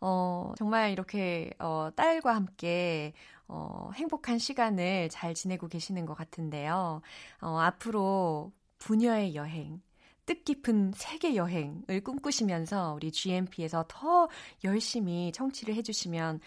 어, 0.00 0.52
정말 0.58 0.90
이렇게 0.90 1.50
어, 1.58 1.88
딸과 1.96 2.34
함께 2.34 3.14
어, 3.48 3.90
행복한 3.94 4.38
시간을 4.38 5.08
잘 5.08 5.34
지내고 5.34 5.68
계시는 5.68 6.04
것 6.04 6.14
같은데요. 6.14 7.00
어, 7.40 7.58
앞으로 7.58 8.52
부녀의 8.78 9.34
여행, 9.34 9.80
뜻깊은 10.28 10.92
세계 10.94 11.36
여행을 11.36 12.02
꿈꾸시면서 12.04 12.92
우리 12.94 13.10
GMP에서 13.10 13.86
더 13.88 14.28
열심히 14.62 15.32
청취를 15.32 15.74
해주시면 15.74 16.40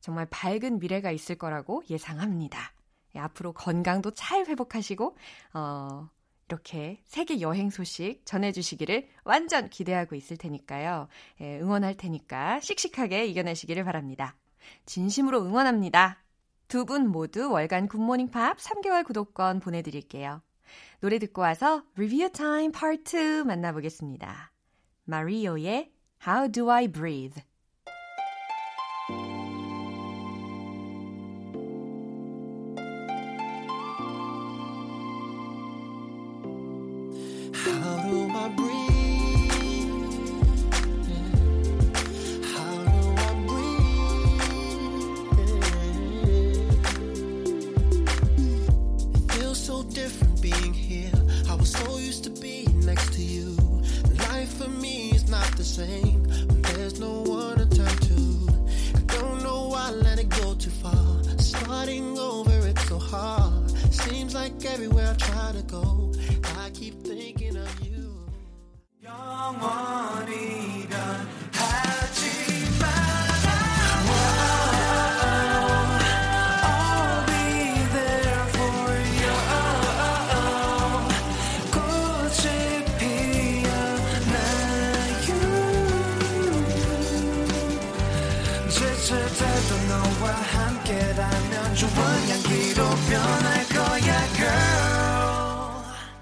정말 0.00 0.26
밝은 0.30 0.78
미래가 0.78 1.10
있을 1.10 1.36
거라고 1.36 1.82
예상합니다. 1.90 2.72
예, 3.14 3.18
앞으로 3.18 3.52
건강도 3.52 4.12
잘 4.12 4.46
회복하시고, 4.46 5.16
어, 5.52 6.08
이렇게 6.48 7.02
세계 7.04 7.42
여행 7.42 7.68
소식 7.68 8.22
전해주시기를 8.24 9.06
완전 9.24 9.68
기대하고 9.68 10.14
있을 10.14 10.38
테니까요. 10.38 11.08
예, 11.42 11.60
응원할 11.60 11.98
테니까 11.98 12.60
씩씩하게 12.60 13.26
이겨내시기를 13.26 13.84
바랍니다. 13.84 14.36
진심으로 14.86 15.44
응원합니다. 15.44 16.22
두 16.68 16.86
분 16.86 17.08
모두 17.08 17.50
월간 17.50 17.88
굿모닝 17.88 18.30
팝스 18.30 18.56
3개월 18.56 19.04
구독권 19.04 19.60
보내드릴게요. 19.60 20.40
노래 21.00 21.18
듣고 21.18 21.42
와서 21.42 21.84
리뷰 21.96 22.30
타임 22.32 22.72
파트 22.72 23.40
2 23.40 23.44
만나보겠습니다. 23.44 24.52
마리오의 25.04 25.92
How 26.26 26.50
Do 26.50 26.70
I 26.70 26.88
Breathe 26.88 27.42
the 55.58 55.64
same 55.64 56.22
when 56.46 56.62
there's 56.62 57.00
no 57.00 57.22
one 57.22 57.58
to 57.58 57.66
turn 57.66 57.96
to. 58.06 58.48
I 58.94 59.00
don't 59.18 59.42
know 59.42 59.66
why 59.70 59.88
I 59.88 59.90
let 59.90 60.20
it 60.20 60.28
go 60.28 60.54
too 60.54 60.70
far. 60.70 61.20
Starting 61.38 62.16
over, 62.16 62.68
it's 62.68 62.88
so 62.88 63.00
hard. 63.00 63.68
Seems 63.92 64.36
like 64.36 64.64
everywhere 64.64 65.10
I 65.10 65.14
try 65.14 65.52
to 65.52 65.62
go, 65.62 66.12
I 66.60 66.70
keep 66.70 67.02
thinking 67.02 67.56
of 67.56 67.80
you. 67.80 68.24
Young 69.02 69.58
영원히 69.58 70.88
done. 70.88 71.37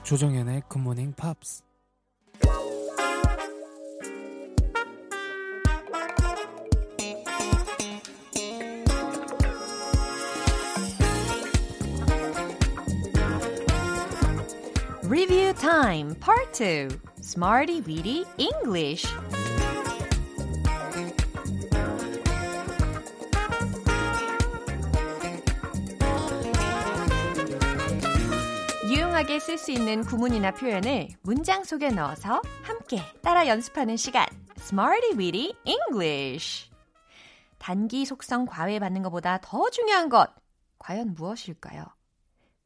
조정현의 0.05 0.63
굿모닝 0.67 1.13
팝스 1.13 1.63
Review 15.03 15.53
Time 15.53 16.13
Part 16.15 16.53
2 16.53 16.87
Smarty 17.21 17.81
Weedy 17.81 18.25
English 18.37 19.05
유용하게 29.26 29.40
쓸 29.40 29.58
수 29.58 29.72
있는 29.72 30.02
구문이나 30.02 30.52
표현을 30.52 31.08
문장 31.22 31.64
속에 31.64 31.90
넣어서 31.90 32.40
함께 32.62 32.98
따라 33.22 33.48
연습하는 33.48 33.96
시간 33.96 34.24
Smarty 34.58 35.18
Weedy 35.18 35.52
English 35.64 36.70
단기 37.58 38.04
속성 38.04 38.46
과외받는 38.46 39.02
것보다 39.02 39.38
더 39.42 39.68
중요한 39.70 40.08
것 40.08 40.32
과연 40.78 41.14
무엇일까요? 41.14 41.84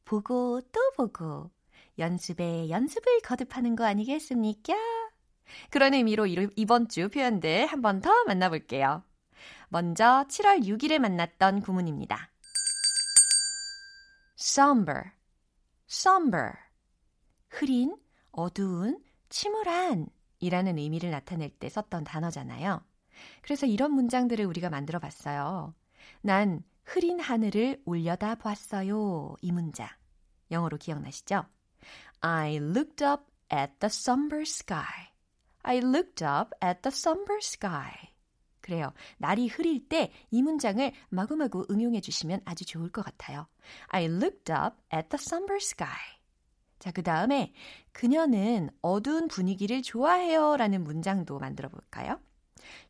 보고 0.04 0.60
또 0.72 0.80
보고 0.96 1.50
연습에 1.98 2.68
연습을 2.68 3.20
거듭하는 3.22 3.74
거 3.74 3.84
아니겠습니까? 3.84 4.74
그런 5.70 5.94
의미로 5.94 6.26
이번 6.26 6.88
주 6.88 7.08
표현들 7.08 7.66
한 7.66 7.80
번 7.80 8.00
더 8.02 8.10
만나볼게요. 8.26 9.02
먼저 9.68 10.26
7월 10.28 10.62
6일에 10.64 10.98
만났던 10.98 11.62
구문입니다. 11.62 12.30
somber, 14.38 15.12
somber. 15.90 16.52
흐린, 17.48 17.96
어두운, 18.30 19.02
침울한 19.28 20.06
이라는 20.38 20.78
의미를 20.78 21.10
나타낼 21.10 21.50
때 21.50 21.68
썼던 21.68 22.04
단어잖아요. 22.04 22.82
그래서 23.42 23.66
이런 23.66 23.92
문장들을 23.92 24.44
우리가 24.46 24.70
만들어 24.70 24.98
봤어요. 24.98 25.74
난 26.22 26.62
흐린 26.84 27.20
하늘을 27.20 27.82
올려다 27.84 28.36
보았어요. 28.36 29.36
이 29.42 29.52
문장. 29.52 29.88
영어로 30.50 30.78
기억나시죠? 30.78 31.44
I 32.20 32.56
looked 32.56 33.04
up 33.04 33.24
at 33.52 33.74
the 33.78 33.88
somber 33.90 34.42
sky. 34.42 35.10
I 35.62 35.78
looked 35.78 36.24
up 36.24 36.50
at 36.62 36.80
the 36.82 36.94
somber 36.94 37.38
sky. 37.42 38.09
그래요. 38.60 38.92
날이 39.18 39.48
흐릴 39.48 39.88
때 39.88 40.12
이 40.30 40.42
문장을 40.42 40.92
마구마구 41.08 41.66
응용해 41.70 42.00
주시면 42.00 42.42
아주 42.44 42.64
좋을 42.64 42.90
것 42.90 43.04
같아요. 43.04 43.46
I 43.88 44.04
looked 44.04 44.52
up 44.52 44.76
at 44.94 45.08
the 45.08 45.18
somber 45.20 45.56
sky. 45.56 45.88
자, 46.78 46.90
그 46.92 47.02
다음에 47.02 47.52
그녀는 47.92 48.70
어두운 48.80 49.28
분위기를 49.28 49.82
좋아해요 49.82 50.56
라는 50.56 50.82
문장도 50.84 51.38
만들어 51.38 51.68
볼까요? 51.68 52.20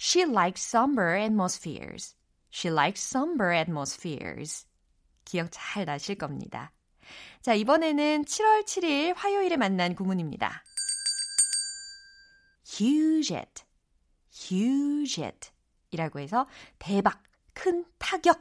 She 0.01 0.29
likes 0.29 0.65
somber 0.69 1.19
atmospheres. 1.19 2.15
She 2.53 2.73
likes 2.73 3.05
somber 3.05 3.55
atmospheres. 3.55 4.67
기억 5.25 5.49
잘 5.51 5.85
나실 5.85 6.17
겁니다. 6.17 6.73
자, 7.41 7.55
이번에는 7.55 8.25
7월 8.25 8.65
7일 8.65 9.15
화요일에 9.17 9.57
만난 9.57 9.95
구문입니다. 9.95 10.63
huge 12.65 13.33
it, 13.33 13.65
huge 14.31 15.19
it 15.19 15.51
이라고 15.91 16.21
해서 16.21 16.47
대박, 16.79 17.23
큰 17.53 17.85
타격 17.99 18.41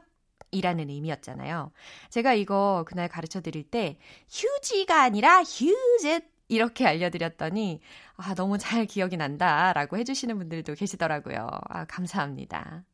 이라는 0.52 0.88
의미였잖아요. 0.90 1.72
제가 2.10 2.34
이거 2.34 2.84
그날 2.88 3.08
가르쳐 3.08 3.40
드릴 3.40 3.62
때 3.62 3.98
huge가 4.30 5.02
아니라 5.02 5.38
it 5.38 6.26
이렇게 6.48 6.86
알려드렸더니 6.86 7.80
아, 8.16 8.34
너무 8.34 8.58
잘 8.58 8.84
기억이 8.84 9.16
난다 9.16 9.72
라고 9.72 9.96
해주시는 9.96 10.36
분들도 10.38 10.74
계시더라고요. 10.74 11.48
아, 11.68 11.84
감사합니다. 11.84 12.84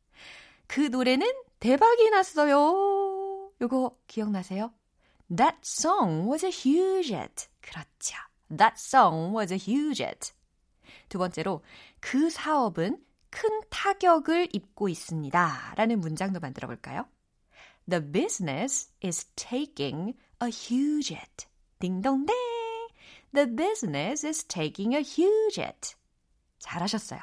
그 0.67 0.81
노래는 0.81 1.27
대박이 1.59 2.09
났어요. 2.11 3.51
요거 3.59 3.97
기억나세요? 4.05 4.71
That 5.35 5.57
song 5.65 6.29
was 6.29 6.45
a 6.45 6.51
huge 6.51 7.13
hit. 7.13 7.47
그렇죠. 7.61 8.15
That 8.55 8.75
song 8.77 9.35
was 9.35 9.51
a 9.51 9.59
huge 9.59 10.03
hit. 10.03 10.31
두 11.09 11.17
번째로 11.17 11.63
그 11.99 12.29
사업은 12.29 12.99
큰 13.37 13.61
타격을 13.69 14.49
입고 14.51 14.89
있습니다. 14.89 15.73
라는 15.75 15.99
문장도 15.99 16.39
만들어 16.39 16.67
볼까요? 16.67 17.05
The 17.87 18.03
business 18.11 18.91
is 19.05 19.25
taking 19.35 20.17
a 20.41 20.49
huge 20.49 21.13
hit. 21.13 21.45
딩동댕. 21.79 22.35
The 23.35 23.55
business 23.55 24.25
is 24.25 24.43
taking 24.43 24.95
a 24.95 25.03
huge 25.03 25.61
hit. 25.61 25.95
잘하셨어요. 26.57 27.19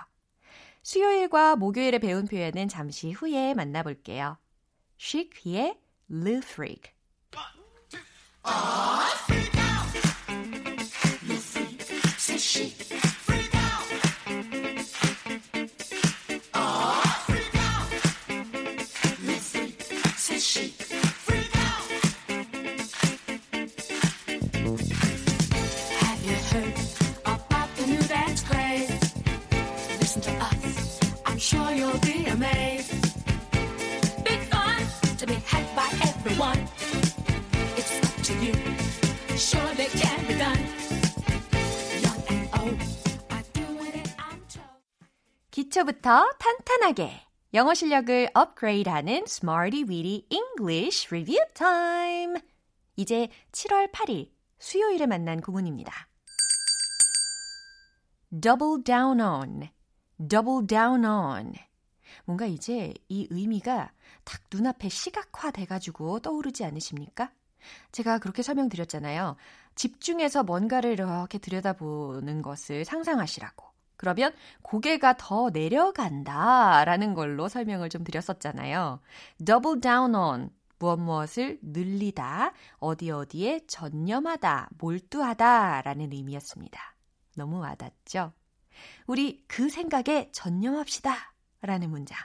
수요일과 0.84 1.56
목요일에 1.56 1.98
배운 1.98 2.26
표현은 2.26 2.68
잠시 2.68 3.10
후에 3.10 3.54
만나볼게요. 3.54 4.38
Chic의 4.96 5.76
Le 6.08 6.36
Freak. 6.36 6.92
Say 12.16 12.36
she. 12.36 12.93
기초부터 45.74 46.30
탄탄하게 46.38 47.10
영어 47.52 47.74
실력을 47.74 48.28
업그레이드하는 48.32 49.24
Smarty 49.26 49.82
Weedy 49.82 50.24
English 50.30 51.08
Review 51.08 51.44
Time. 51.54 52.40
이제 52.94 53.28
7월 53.50 53.90
8일 53.90 54.30
수요일에 54.60 55.06
만난 55.06 55.40
구문입니다. 55.40 55.92
double 58.40 58.84
down 58.84 59.20
on, 59.20 59.68
double 60.28 60.64
down 60.66 61.04
on. 61.04 61.54
뭔가 62.24 62.46
이제 62.46 62.94
이 63.08 63.26
의미가 63.30 63.90
딱 64.22 64.40
눈앞에 64.52 64.88
시각화 64.88 65.50
돼가지고 65.50 66.20
떠오르지 66.20 66.64
않으십니까? 66.64 67.32
제가 67.90 68.18
그렇게 68.18 68.42
설명드렸잖아요. 68.42 69.34
집중해서 69.74 70.44
뭔가를 70.44 70.92
이렇게 70.92 71.38
들여다보는 71.38 72.42
것을 72.42 72.84
상상하시라고. 72.84 73.73
그러면 74.04 74.34
고개가 74.60 75.16
더 75.16 75.48
내려간다 75.48 76.84
라는 76.84 77.14
걸로 77.14 77.48
설명을 77.48 77.88
좀 77.88 78.04
드렸었잖아요. 78.04 79.00
double 79.42 79.80
down 79.80 80.14
on. 80.14 80.50
무엇 80.78 80.98
무엇을 80.98 81.58
늘리다, 81.62 82.52
어디 82.80 83.10
어디에 83.10 83.64
전념하다, 83.66 84.68
몰두하다 84.76 85.80
라는 85.80 86.12
의미였습니다. 86.12 86.96
너무 87.36 87.60
와닿죠? 87.60 88.34
우리 89.06 89.42
그 89.48 89.70
생각에 89.70 90.30
전념합시다 90.32 91.32
라는 91.62 91.88
문장. 91.88 92.18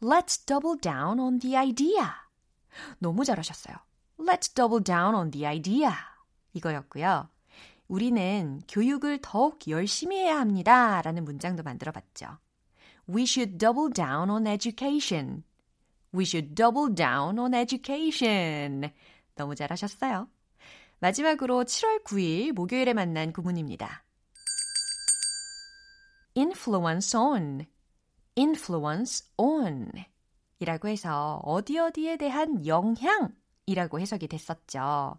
Let's 0.00 0.46
double 0.46 0.78
down 0.78 1.18
on 1.18 1.40
the 1.40 1.56
idea. 1.56 2.04
너무 3.00 3.24
잘하셨어요. 3.24 3.74
Let's 4.20 4.54
double 4.54 4.84
down 4.84 5.16
on 5.16 5.32
the 5.32 5.44
idea. 5.44 5.90
이거였고요. 6.52 7.33
우리는 7.88 8.60
교육을 8.68 9.18
더욱 9.22 9.58
열심히 9.68 10.18
해야 10.18 10.40
합니다. 10.40 11.02
라는 11.02 11.24
문장도 11.24 11.62
만들어 11.62 11.92
봤죠. 11.92 12.38
We 13.08 13.22
should 13.22 13.58
double 13.58 13.92
down 13.92 14.30
on 14.30 14.46
education. 14.46 15.44
We 16.14 16.24
should 16.24 16.54
double 16.54 16.94
down 16.94 17.38
on 17.38 17.54
education. 17.54 18.90
너무 19.34 19.54
잘하셨어요. 19.54 20.28
마지막으로 21.00 21.64
7월 21.64 22.02
9일 22.04 22.52
목요일에 22.52 22.94
만난 22.94 23.32
구문입니다. 23.32 24.04
influence 26.36 27.16
on, 27.16 27.66
influence 28.36 29.26
on 29.36 29.90
이라고 30.60 30.88
해서 30.88 31.40
어디 31.44 31.78
어디에 31.78 32.16
대한 32.16 32.66
영향이라고 32.66 34.00
해석이 34.00 34.28
됐었죠. 34.28 35.18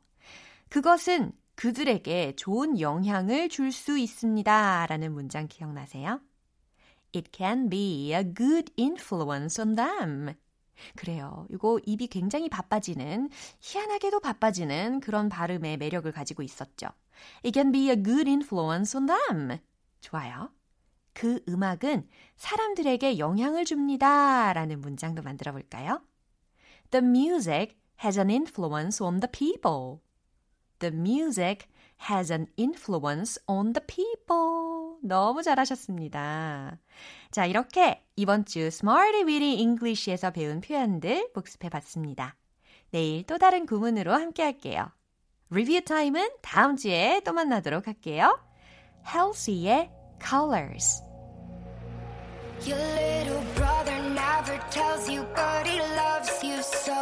그것은 0.70 1.32
그들에게 1.56 2.36
좋은 2.36 2.80
영향을 2.80 3.50
줄 3.50 3.72
수 3.72 3.98
있습니다. 3.98 4.86
라는 4.88 5.14
문장 5.14 5.48
기억나세요? 5.48 6.22
It 7.16 7.30
can 7.34 7.70
be 7.70 8.14
a 8.14 8.24
good 8.24 8.74
influence 8.78 9.62
on 9.62 9.76
them. 9.76 10.34
그래요. 10.98 11.48
이거 11.50 11.80
입이 11.86 12.08
굉장히 12.08 12.50
바빠지는, 12.50 13.30
희한하게도 13.62 14.20
바빠지는 14.20 15.00
그런 15.00 15.30
발음의 15.30 15.78
매력을 15.78 16.12
가지고 16.12 16.44
있었죠. 16.44 16.88
It 17.46 17.52
can 17.54 17.72
be 17.72 17.90
a 17.90 17.96
good 17.96 18.30
influence 18.30 18.98
on 18.98 19.06
them. 19.06 19.60
좋아요. 20.02 20.52
그 21.14 21.42
음악은 21.48 22.10
사람들에게 22.36 23.18
영향을 23.18 23.64
줍니다. 23.64 24.52
라는 24.52 24.82
문장도 24.82 25.22
만들어 25.22 25.54
볼까요? 25.54 26.02
The 26.92 27.06
music 27.06 27.78
has 28.04 28.20
an 28.20 28.30
influence 28.30 29.02
on 29.02 29.22
the 29.22 29.32
people. 29.32 30.05
The 30.86 30.96
music 30.96 31.66
has 32.10 32.32
an 32.32 32.46
influence 32.58 33.40
on 33.48 33.74
the 33.74 33.84
people. 33.88 35.00
너무 35.02 35.42
잘하셨습니다. 35.42 36.78
자, 37.32 37.46
이렇게 37.48 38.04
이번 38.16 38.46
주 38.46 38.60
Smarty 38.60 39.24
Weedy 39.24 39.60
English에서 39.62 40.30
배운 40.30 40.62
표현들 40.62 41.32
복습해 41.34 41.70
봤습니다. 41.70 42.36
내일 42.92 43.24
또 43.24 43.40
다른 43.40 43.66
구문으로 43.66 44.14
함께 44.14 44.44
할게요. 44.44 44.92
리뷰 45.50 45.82
타임은 45.82 46.30
다음 46.44 46.76
주에 46.76 47.22
또 47.26 47.34
만나도록 47.34 47.88
할게요. 47.88 48.40
Halsey의 49.08 49.90
Colors. 50.22 51.02
Your 52.62 52.78
little 52.78 53.44
brother 53.56 53.98
never 54.14 54.60
tells 54.70 55.10
you, 55.12 55.26
but 55.34 55.68
he 55.68 55.80
loves 55.80 56.46
you 56.46 56.60
so. 56.60 56.94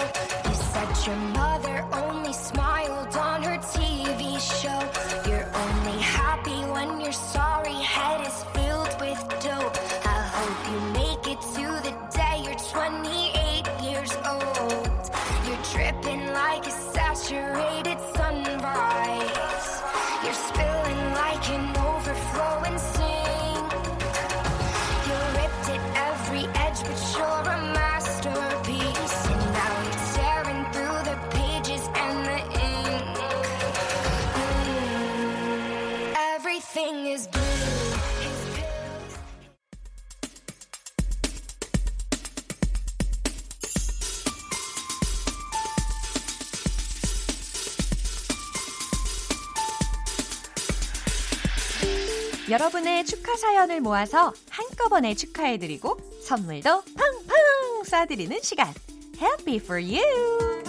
여러분의 52.54 53.04
축하 53.06 53.36
사연을 53.36 53.82
모아서 53.82 54.32
한꺼번에 54.48 55.16
축하해드리고 55.16 55.98
선물도 56.22 56.84
팡팡 56.84 57.82
쏴드리는 57.84 58.44
시간. 58.44 58.72
Happy 59.20 59.56
for 59.56 59.84
you! 59.84 60.62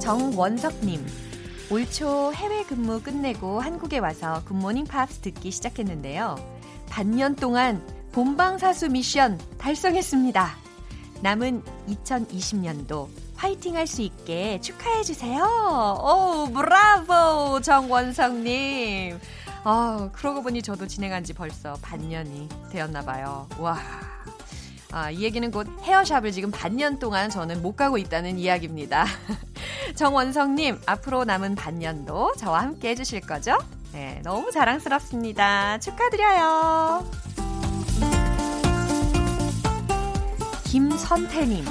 정원석님. 0.00 1.06
올 1.70 1.84
초 1.90 2.32
해외 2.32 2.64
근무 2.64 3.02
끝내고 3.02 3.60
한국에 3.60 3.98
와서 3.98 4.42
굿모닝 4.46 4.84
팝스 4.86 5.20
듣기 5.20 5.50
시작했는데요. 5.50 6.36
반년 6.88 7.36
동안 7.36 7.86
본방사수 8.12 8.88
미션 8.88 9.38
달성했습니다. 9.58 10.56
남은 11.20 11.62
2020년도 11.86 13.08
화이팅 13.40 13.74
할 13.76 13.86
수 13.86 14.02
있게 14.02 14.60
축하해주세요. 14.60 15.42
오, 15.42 16.52
브라보! 16.52 17.60
정원성님. 17.62 19.18
아, 19.64 20.10
그러고 20.12 20.42
보니 20.42 20.60
저도 20.60 20.86
진행한 20.86 21.24
지 21.24 21.32
벌써 21.32 21.72
반년이 21.80 22.48
되었나봐요. 22.70 23.48
와. 23.58 23.78
아, 24.92 25.10
이 25.10 25.22
얘기는 25.22 25.50
곧 25.50 25.66
헤어샵을 25.82 26.32
지금 26.32 26.50
반년 26.50 26.98
동안 26.98 27.30
저는 27.30 27.62
못 27.62 27.76
가고 27.76 27.96
있다는 27.96 28.38
이야기입니다. 28.38 29.06
정원성님, 29.96 30.82
앞으로 30.84 31.24
남은 31.24 31.54
반년도 31.54 32.34
저와 32.36 32.60
함께 32.62 32.90
해주실 32.90 33.22
거죠? 33.22 33.56
네, 33.92 34.20
너무 34.22 34.50
자랑스럽습니다. 34.50 35.78
축하드려요. 35.78 37.08
김선태님, 40.64 41.64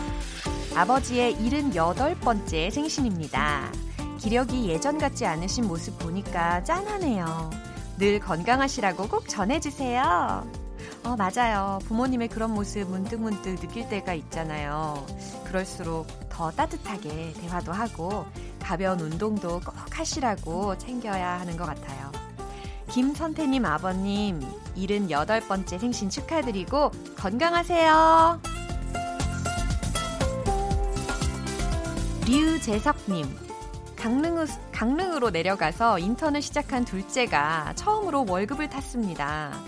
아버지의 0.76 1.36
78번째 1.36 2.72
생신입니다. 2.72 3.72
기력이 4.20 4.70
예전 4.70 4.98
같지 4.98 5.26
않으신 5.26 5.68
모습 5.68 5.98
보니까 6.00 6.64
짠하네요. 6.64 7.50
늘 7.98 8.20
건강하시라고 8.20 9.08
꼭 9.08 9.28
전해주세요. 9.28 10.48
어, 11.04 11.16
맞아요. 11.16 11.80
부모님의 11.86 12.30
그런 12.30 12.54
모습 12.54 12.90
문득문득 12.90 13.60
느낄 13.60 13.90
때가 13.90 14.14
있잖아요. 14.14 15.06
그럴수록 15.46 16.08
더 16.30 16.52
따뜻하게 16.52 17.34
대화도 17.34 17.72
하고 17.72 18.26
가벼운 18.62 19.00
운동도 19.00 19.60
꼭 19.60 19.74
하시라고 19.92 20.78
챙겨야 20.78 21.40
하는 21.40 21.58
것 21.58 21.66
같아요. 21.66 22.12
김선태님 22.92 23.66
아버님, 23.66 24.42
78번째 24.76 25.80
생신 25.80 26.10
축하드리고 26.10 26.92
건강하세요. 27.18 28.59
류재석님, 32.30 33.26
강릉, 33.96 34.46
강릉으로 34.72 35.32
내려가서 35.32 35.98
인턴을 35.98 36.44
시작한 36.44 36.86
둘째가 36.86 37.74
처음으로 37.76 38.28
월급을 38.30 38.70
탔습니다. 38.70 39.60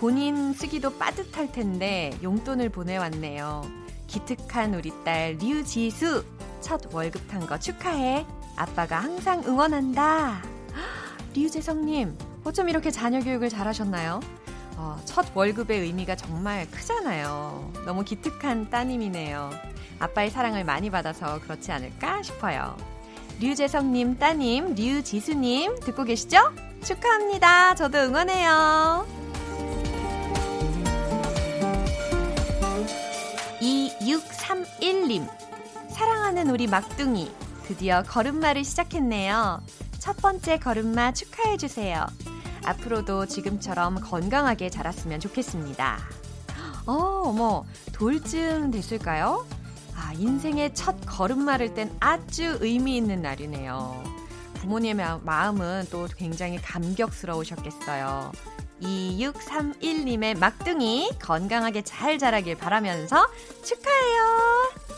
본인 0.00 0.52
쓰기도 0.52 0.98
빠듯할 0.98 1.52
텐데 1.52 2.10
용돈을 2.20 2.70
보내왔네요. 2.70 3.62
기특한 4.08 4.74
우리 4.74 4.92
딸 5.04 5.38
류지수 5.40 6.24
첫 6.60 6.92
월급 6.92 7.28
탄 7.28 7.46
거 7.46 7.56
축하해. 7.60 8.26
아빠가 8.56 8.98
항상 8.98 9.44
응원한다. 9.46 10.42
류재성님 11.36 12.18
어쩜 12.42 12.68
이렇게 12.68 12.90
자녀 12.90 13.20
교육을 13.20 13.48
잘하셨나요? 13.48 14.18
어, 14.76 15.00
첫 15.04 15.26
월급의 15.32 15.78
의미가 15.82 16.16
정말 16.16 16.68
크잖아요. 16.72 17.72
너무 17.86 18.02
기특한 18.02 18.68
따님이네요. 18.68 19.50
아빠의 20.00 20.30
사랑을 20.30 20.64
많이 20.64 20.90
받아서 20.90 21.40
그렇지 21.40 21.70
않을까 21.70 22.22
싶어요. 22.22 22.76
류재성님 23.38 24.18
따님 24.18 24.74
류지수님 24.74 25.80
듣고 25.80 26.04
계시죠? 26.04 26.38
축하합니다. 26.82 27.74
저도 27.74 27.98
응원해요. 27.98 29.06
2631님 33.60 35.28
사랑하는 35.90 36.50
우리 36.50 36.66
막둥이 36.66 37.30
드디어 37.64 38.02
걸음마를 38.02 38.64
시작했네요. 38.64 39.60
첫 39.98 40.16
번째 40.16 40.58
걸음마 40.58 41.12
축하해주세요. 41.12 42.06
앞으로도 42.64 43.26
지금처럼 43.26 44.00
건강하게 44.00 44.70
자랐으면 44.70 45.20
좋겠습니다. 45.20 45.98
어, 46.86 46.92
어머, 47.26 47.64
돌쯤 47.92 48.70
됐을까요? 48.70 49.46
아, 49.94 50.12
인생의 50.16 50.74
첫 50.74 50.96
걸음마를 51.06 51.74
땐 51.74 51.90
아주 52.00 52.58
의미 52.60 52.96
있는 52.96 53.22
날이네요. 53.22 54.02
부모님의 54.54 55.20
마음은 55.22 55.86
또 55.90 56.06
굉장히 56.16 56.60
감격스러우셨겠어요. 56.60 58.32
2631님의 58.80 60.38
막둥이 60.38 61.10
건강하게 61.20 61.82
잘 61.82 62.18
자라길 62.18 62.56
바라면서 62.56 63.26
축하해요. 63.62 64.90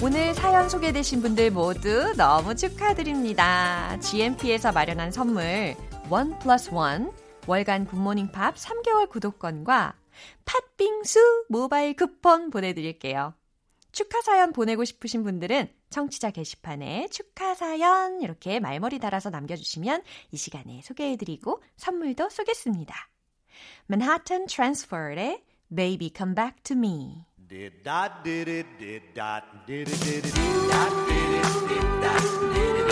오늘 0.00 0.32
사연 0.32 0.68
소개되신 0.68 1.20
분들 1.20 1.50
모두 1.50 2.14
너무 2.16 2.54
축하드립니다. 2.54 3.98
GMP에서 4.00 4.72
마련한 4.72 5.10
선물 5.10 5.74
원 6.08 6.38
플러스 6.38 6.70
원 6.72 7.10
월간 7.48 7.86
굿모닝 7.86 8.30
팝 8.30 8.56
3개월 8.56 9.08
구독권과 9.08 9.94
팥빙수 10.44 11.46
모바일 11.48 11.96
쿠폰 11.96 12.50
보내드릴게요. 12.50 13.32
축하 13.90 14.20
사연 14.20 14.52
보내고 14.52 14.84
싶으신 14.84 15.24
분들은 15.24 15.72
청취자 15.88 16.30
게시판에 16.30 17.08
축하 17.10 17.54
사연 17.54 18.20
이렇게 18.20 18.60
말머리 18.60 18.98
달아서 18.98 19.30
남겨주시면 19.30 20.02
이 20.30 20.36
시간에 20.36 20.82
소개해드리고 20.84 21.62
선물도 21.78 22.28
쏘겠습니다. 22.28 22.94
Manhattan 23.90 24.46
Transfer의 24.46 25.42
Baby 25.74 26.12
Come 26.14 26.34
Back 26.34 26.62
to 26.64 26.76
Me 26.76 27.24
Did 27.48 27.82
dot 27.82 28.22
did 28.22 28.50
it 28.50 28.68
did 28.78 29.14
dot 29.14 29.44
did 29.66 29.90
it 29.90 30.04
did 30.04 30.26
it 30.26 30.34
did 30.34 30.68
dot 30.68 30.92
did 31.08 31.32
it 31.32 31.68
did 31.68 32.02
dot 32.02 32.52
did 32.52 32.82
it 32.82 32.87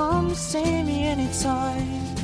come 0.00 0.30
see 0.30 0.80
me 0.80 0.94
anytime 1.04 2.14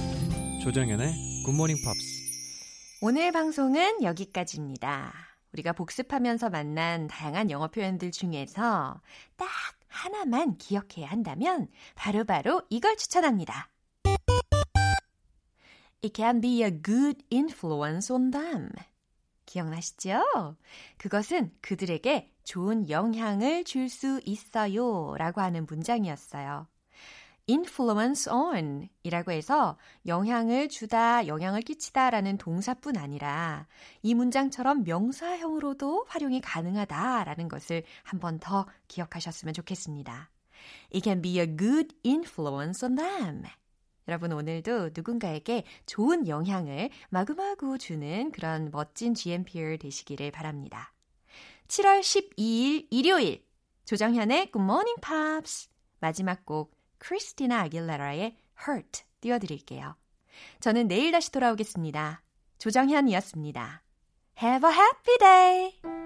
조정연의 0.63 1.43
굿모닝 1.45 1.77
팝스. 1.85 2.97
오늘 3.03 3.31
방송은 3.33 4.03
여기까지입니다. 4.03 5.13
우리가 5.53 5.75
복습하면서 5.75 6.49
만난 6.49 7.07
다양한 7.07 7.51
영어 7.51 7.69
표현들 7.69 8.13
중에서 8.13 9.01
딱 9.37 9.49
하나만 9.89 10.57
기억해야 10.57 11.09
한다면 11.09 11.69
바로바로 11.95 12.63
이걸 12.71 12.97
추천합니다. 12.97 13.69
It 16.03 16.13
can 16.15 16.41
be 16.41 16.63
a 16.63 16.71
good 16.83 17.23
influence 17.31 18.11
on 18.11 18.31
them. 18.31 18.71
기억나시죠? 19.45 20.57
그것은 20.97 21.53
그들에게 21.61 22.33
좋은 22.43 22.89
영향을 22.89 23.65
줄 23.65 23.91
수 23.91 24.21
있어요 24.25 25.15
라고 25.19 25.43
하는 25.43 25.67
문장이었어요. 25.67 26.67
Influence 27.49 28.29
on 28.31 28.89
이라고 29.03 29.31
해서 29.33 29.79
영향을 30.07 30.69
주다, 30.69 31.27
영향을 31.27 31.63
끼치다 31.63 32.11
라는 32.11 32.37
동사뿐 32.39 32.97
아니라 32.97 33.67
이 34.03 34.15
문장처럼 34.15 34.83
명사형으로도 34.85 36.07
활용이 36.09 36.41
가능하다 36.41 37.25
라는 37.25 37.49
것을 37.49 37.85
한 38.03 38.21
번 38.21 38.39
더 38.41 38.67
기억하셨으면 38.89 39.55
좋겠습니다. 39.55 40.31
It 40.93 41.03
can 41.05 41.23
be 41.23 41.39
a 41.39 41.47
good 41.57 41.95
influence 42.05 42.85
on 42.85 42.97
them. 42.97 43.45
여러분 44.09 44.33
오늘도 44.33 44.91
누군가에게 44.95 45.65
좋은 45.87 46.29
영향을 46.29 46.91
마구마구 47.11 47.79
주는 47.79 48.31
그런 48.33 48.71
멋진 48.71 49.15
GMPR 49.15 49.79
되시기를 49.79 50.31
바랍니다. 50.31 50.93
7월 51.69 52.01
12일 52.01 52.87
일요일 52.91 53.45
조정현의 53.85 54.53
Good 54.53 54.63
Morning 54.63 55.01
Pops 55.01 55.69
마지막 56.01 56.45
곡 56.47 56.77
크리스티나 56.99 57.61
아길레라의 57.63 58.37
Hurt 58.67 59.03
띄워드릴게요. 59.21 59.97
저는 60.61 60.89
내일 60.89 61.13
다시 61.13 61.31
돌아오겠습니다. 61.33 62.23
조정현이었습니다. 62.59 63.83
Have 64.43 64.69
a 64.69 64.75
happy 64.75 65.19
day! 65.19 66.06